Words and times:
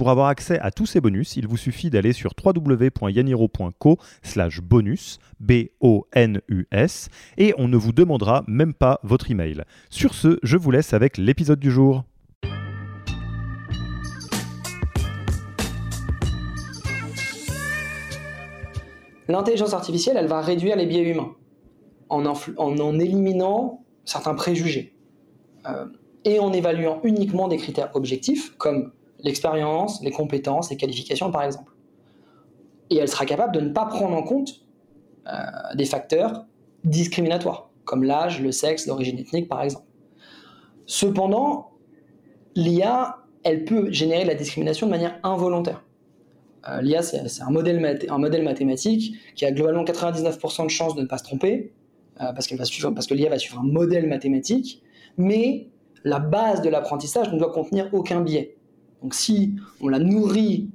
Pour 0.00 0.08
avoir 0.08 0.28
accès 0.28 0.58
à 0.60 0.70
tous 0.70 0.86
ces 0.86 1.02
bonus, 1.02 1.36
il 1.36 1.46
vous 1.46 1.58
suffit 1.58 1.90
d'aller 1.90 2.14
sur 2.14 2.32
www.yaniro.co 2.42 3.98
slash 4.22 4.62
bonus, 4.62 5.18
B-O-N-U-S, 5.40 7.10
et 7.36 7.52
on 7.58 7.68
ne 7.68 7.76
vous 7.76 7.92
demandera 7.92 8.42
même 8.48 8.72
pas 8.72 8.98
votre 9.02 9.30
email. 9.30 9.62
Sur 9.90 10.14
ce, 10.14 10.38
je 10.42 10.56
vous 10.56 10.70
laisse 10.70 10.94
avec 10.94 11.18
l'épisode 11.18 11.60
du 11.60 11.70
jour. 11.70 12.04
L'intelligence 19.28 19.74
artificielle, 19.74 20.16
elle 20.16 20.28
va 20.28 20.40
réduire 20.40 20.76
les 20.76 20.86
biais 20.86 21.10
humains 21.10 21.34
en 22.08 22.24
en, 22.24 22.38
en, 22.56 22.98
éliminant 22.98 23.84
certains 24.06 24.32
préjugés 24.32 24.94
euh, 25.68 25.84
et 26.24 26.38
en 26.38 26.54
évaluant 26.54 27.00
uniquement 27.04 27.48
des 27.48 27.58
critères 27.58 27.94
objectifs 27.94 28.56
comme 28.56 28.92
l'expérience, 29.24 30.02
les 30.02 30.10
compétences, 30.10 30.70
les 30.70 30.76
qualifications 30.76 31.30
par 31.30 31.42
exemple. 31.42 31.72
Et 32.90 32.96
elle 32.96 33.08
sera 33.08 33.24
capable 33.24 33.54
de 33.54 33.60
ne 33.60 33.70
pas 33.70 33.86
prendre 33.86 34.16
en 34.16 34.22
compte 34.22 34.66
euh, 35.28 35.32
des 35.74 35.84
facteurs 35.84 36.46
discriminatoires, 36.84 37.70
comme 37.84 38.02
l'âge, 38.04 38.40
le 38.40 38.52
sexe, 38.52 38.86
l'origine 38.86 39.18
ethnique 39.18 39.48
par 39.48 39.62
exemple. 39.62 39.86
Cependant, 40.86 41.70
l'IA, 42.56 43.18
elle 43.44 43.64
peut 43.64 43.90
générer 43.92 44.24
la 44.24 44.34
discrimination 44.34 44.86
de 44.86 44.90
manière 44.90 45.18
involontaire. 45.22 45.84
Euh, 46.68 46.82
L'IA, 46.82 47.02
c'est 47.02 47.42
un 47.42 47.50
modèle, 47.50 47.80
mathématique 48.42 49.14
qui 49.34 49.44
a 49.46 49.52
globalement 49.52 49.84
99% 49.84 50.64
de 50.64 50.68
chances 50.68 50.94
de 50.94 51.02
ne 51.02 51.06
pas 51.06 51.18
se 51.18 51.24
tromper, 51.24 51.72
euh, 52.20 52.32
parce, 52.32 52.48
parce 52.48 53.06
que 53.06 53.14
l'IA 53.14 53.30
va 53.30 53.38
suivre 53.38 53.60
un 53.60 53.64
modèle 53.64 54.08
mathématique, 54.08 54.82
mais 55.16 55.68
la 56.04 56.18
base 56.18 56.62
de 56.62 56.68
l'apprentissage 56.68 57.32
ne 57.32 57.38
doit 57.38 57.52
contenir 57.52 57.88
aucun 57.92 58.20
biais. 58.20 58.56
Donc 59.02 59.14
si 59.14 59.54
on 59.80 59.88
la 59.88 59.98
nourrit, 59.98 60.68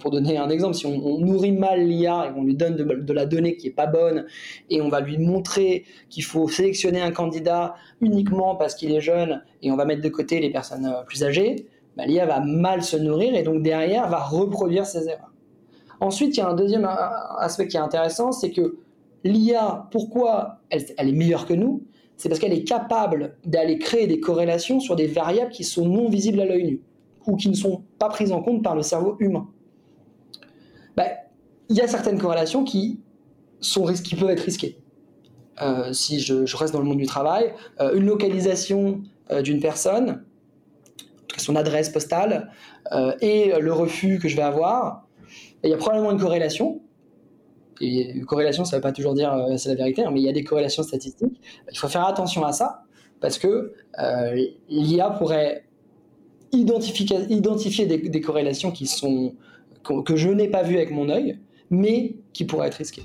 pour 0.00 0.10
donner 0.10 0.38
un 0.38 0.48
exemple, 0.48 0.74
si 0.74 0.86
on, 0.86 1.18
nourrit 1.18 1.52
mal 1.52 1.86
l'IA 1.86 2.28
et 2.28 2.32
qu'on 2.32 2.44
lui 2.44 2.54
donne 2.54 2.74
de, 2.76 3.12
la 3.12 3.26
donnée 3.26 3.56
qui 3.56 3.66
est 3.66 3.72
pas 3.72 3.86
bonne 3.86 4.24
et 4.70 4.80
on 4.80 4.88
va 4.88 5.00
lui 5.00 5.18
montrer 5.18 5.84
qu'il 6.08 6.24
faut 6.24 6.48
sélectionner 6.48 7.02
un 7.02 7.10
candidat 7.10 7.74
uniquement 8.00 8.56
parce 8.56 8.74
qu'il 8.74 8.92
est 8.92 9.00
jeune 9.00 9.42
et 9.62 9.70
on 9.70 9.76
va 9.76 9.84
mettre 9.84 10.00
de 10.00 10.08
côté 10.08 10.40
les 10.40 10.50
personnes 10.50 10.86
euh, 10.86 11.02
plus 11.04 11.22
âgées, 11.22 11.66
bah, 11.96 12.06
l'IA 12.06 12.24
va 12.24 12.40
mal 12.40 12.82
se 12.82 12.96
nourrir 12.96 13.34
et 13.34 13.42
donc 13.42 13.62
derrière 13.62 14.08
va 14.08 14.18
reproduire 14.20 14.86
ses 14.86 15.08
erreurs. 15.08 15.32
Ensuite, 16.00 16.36
il 16.36 16.40
y 16.40 16.42
a 16.42 16.48
un 16.48 16.54
deuxième 16.54 16.88
aspect 17.38 17.68
qui 17.68 17.76
est 17.76 17.80
intéressant, 17.80 18.32
c'est 18.32 18.50
que 18.50 18.78
l'IA, 19.24 19.86
pourquoi 19.90 20.60
elle, 20.70 20.84
elle 20.96 21.08
est 21.08 21.12
meilleure 21.12 21.46
que 21.46 21.54
nous? 21.54 21.82
C'est 22.16 22.30
parce 22.30 22.38
qu'elle 22.38 22.52
est 22.54 22.64
capable 22.64 23.36
d'aller 23.44 23.78
créer 23.78 24.06
des 24.06 24.20
corrélations 24.20 24.80
sur 24.80 24.96
des 24.96 25.06
variables 25.06 25.50
qui 25.50 25.64
sont 25.64 25.86
non 25.86 26.08
visibles 26.08 26.40
à 26.40 26.46
l'œil 26.46 26.64
nu 26.64 26.80
ou 27.26 27.36
qui 27.36 27.48
ne 27.48 27.54
sont 27.54 27.82
pas 27.98 28.08
prises 28.08 28.32
en 28.32 28.42
compte 28.42 28.62
par 28.62 28.74
le 28.74 28.82
cerveau 28.82 29.16
humain. 29.20 29.48
Ben, 30.96 31.08
il 31.68 31.76
y 31.76 31.80
a 31.80 31.88
certaines 31.88 32.18
corrélations 32.18 32.64
qui, 32.64 33.00
sont, 33.60 33.84
qui 33.92 34.14
peuvent 34.14 34.30
être 34.30 34.40
risquées. 34.40 34.78
Euh, 35.62 35.92
si 35.92 36.20
je, 36.20 36.56
reste 36.56 36.72
dans 36.72 36.80
le 36.80 36.84
monde 36.84 36.98
du 36.98 37.06
travail, 37.06 37.54
euh, 37.80 37.96
une 37.96 38.04
localisation 38.04 39.02
euh, 39.30 39.40
d'une 39.40 39.60
personne, 39.60 40.24
son 41.38 41.56
adresse 41.56 41.88
postale, 41.90 42.50
et 43.20 43.52
le 43.60 43.72
refus 43.72 44.20
que 44.20 44.28
je 44.28 44.36
vais 44.36 44.42
avoir, 44.42 45.08
il 45.64 45.70
y 45.70 45.74
a 45.74 45.76
probablement 45.76 46.12
une 46.12 46.20
corrélation. 46.20 46.80
Et 47.80 48.12
une 48.12 48.24
corrélation, 48.24 48.64
ça 48.64 48.76
ne 48.76 48.78
veut 48.78 48.82
pas 48.82 48.92
toujours 48.92 49.12
dire 49.12 49.36
c'est 49.56 49.70
la 49.70 49.74
vérité, 49.74 50.04
hein, 50.04 50.10
mais 50.12 50.20
il 50.20 50.24
y 50.24 50.28
a 50.28 50.32
des 50.32 50.44
corrélations 50.44 50.84
statistiques. 50.84 51.40
Il 51.70 51.76
faut 51.76 51.88
faire 51.88 52.06
attention 52.06 52.44
à 52.44 52.52
ça, 52.52 52.84
parce 53.20 53.38
que 53.38 53.74
l'IA 54.68 55.10
pourrait 55.10 55.65
identifier, 56.52 57.86
des, 57.86 58.20
corrélations 58.20 58.70
qui 58.70 58.86
sont, 58.86 59.34
que 60.04 60.16
je 60.16 60.28
n'ai 60.28 60.48
pas 60.48 60.62
vues 60.62 60.76
avec 60.76 60.90
mon 60.90 61.08
œil, 61.08 61.38
mais 61.70 62.16
qui 62.32 62.44
pourraient 62.44 62.68
être 62.68 62.74
risquées. 62.74 63.04